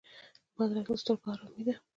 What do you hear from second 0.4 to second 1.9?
بادرنګ د سترګو آرامي ده.